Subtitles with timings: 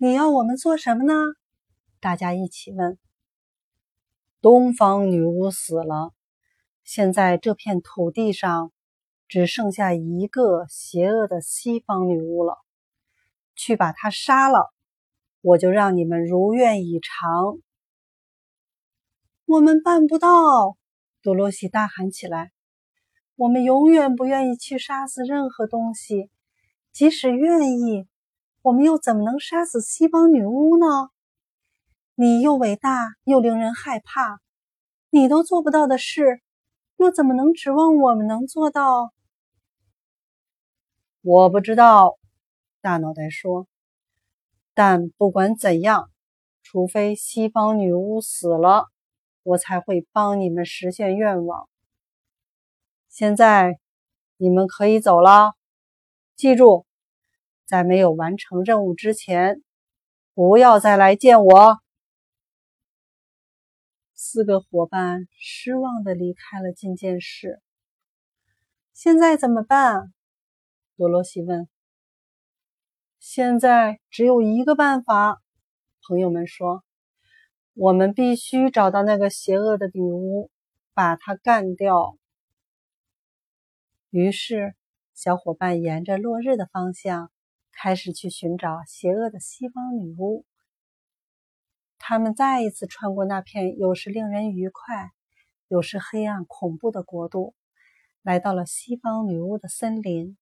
[0.00, 1.12] 你要我们做什么呢？
[1.98, 3.00] 大家一起问。
[4.40, 6.12] 东方女巫死了，
[6.84, 8.70] 现在这片土地上
[9.26, 12.58] 只剩下一个邪恶的西方女巫了。
[13.56, 14.72] 去把她杀了，
[15.40, 17.58] 我就让你们如愿以偿。
[19.46, 20.76] 我们办不到！
[21.22, 22.52] 多罗西大喊起来
[23.34, 26.30] ：“我们永远不愿意去杀死任何东西，
[26.92, 28.06] 即使愿意，
[28.62, 31.10] 我们又怎么能杀死西方女巫呢？
[32.14, 34.40] 你又伟大又令人害怕，
[35.10, 36.40] 你都做不到的事，
[36.96, 39.12] 又怎么能指望我们能做到？”
[41.22, 42.18] 我不知道，
[42.80, 43.66] 大脑袋说。
[44.74, 46.10] 但不管怎样，
[46.62, 48.86] 除非西方女巫死了。
[49.44, 51.70] 我才会帮你们实现愿望。
[53.08, 53.78] 现在
[54.36, 55.54] 你们可以走了。
[56.36, 56.84] 记住，
[57.68, 59.62] 在没有完成任务之前，
[60.32, 61.76] 不要再来见我。
[64.14, 67.60] 四个伙伴失望的离开了觐见室。
[68.94, 70.14] 现在怎么办？
[70.96, 71.68] 多罗西问。
[73.18, 75.42] 现在只有一个办法，
[76.06, 76.82] 朋友们说。
[77.74, 80.50] 我们必须找到那个邪恶的女巫，
[80.94, 82.16] 把她干掉。
[84.08, 84.74] 于是，
[85.12, 87.30] 小伙伴沿着落日的方向
[87.80, 90.44] 开始去寻找邪恶的西方女巫。
[91.96, 95.12] 他们再一次穿过那片有时令人愉快、
[95.68, 97.54] 有时黑暗恐怖的国度，
[98.22, 100.36] 来到了西方女巫的森林。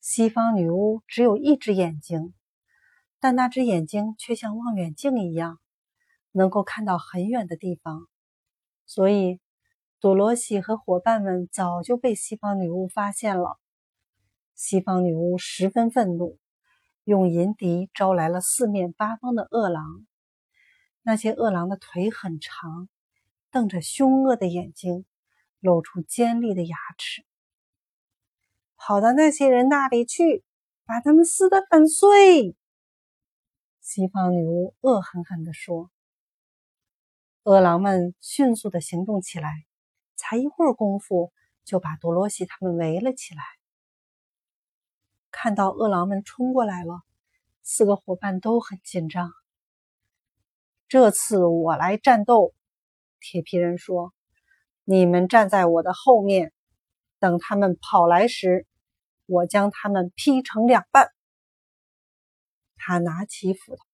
[0.00, 2.32] 西方女巫只有一只眼睛，
[3.20, 5.58] 但那只眼睛却像望远镜一样。
[6.32, 8.08] 能够看到很远的地方，
[8.86, 9.40] 所以
[10.00, 13.58] 多罗西和伙伴们早就被西方女巫发现了。
[14.56, 16.38] 西方女巫十分愤怒，
[17.04, 20.06] 用银笛招来了四面八方的恶狼。
[21.02, 22.88] 那些恶狼的腿很长，
[23.50, 25.04] 瞪着凶恶的眼睛，
[25.60, 27.26] 露出尖利的牙齿。
[28.76, 30.42] 跑到那些人那里去，
[30.86, 32.56] 把他们撕得粉碎！
[33.82, 35.90] 西方女巫恶狠狠地说。
[37.44, 39.66] 饿狼们迅速的行动起来，
[40.16, 41.30] 才一会儿功夫，
[41.62, 43.42] 就把多罗西他们围了起来。
[45.38, 47.02] 看到饿狼们冲过来了，
[47.62, 49.34] 四个伙伴都很紧张。
[50.88, 52.54] 这次我来战斗，
[53.20, 54.14] 铁皮人说
[54.84, 56.54] ：“你们站在我的后面，
[57.18, 58.66] 等他们跑来时，
[59.26, 61.10] 我将他们劈成两半。”
[62.78, 63.84] 他拿起斧头，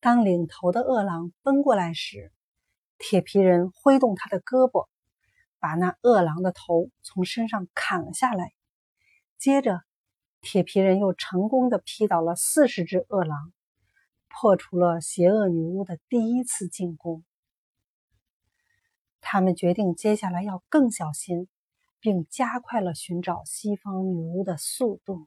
[0.00, 2.32] 当领头的饿狼奔过来时。
[2.96, 4.88] 铁皮人挥动他的胳膊，
[5.58, 8.54] 把那饿狼的头从身上砍了下来。
[9.36, 9.82] 接着，
[10.40, 13.52] 铁皮人又成功的劈倒了四十只恶狼，
[14.28, 17.24] 破除了邪恶女巫的第一次进攻。
[19.20, 21.48] 他们决定接下来要更小心，
[22.00, 25.26] 并加快了寻找西方女巫的速度。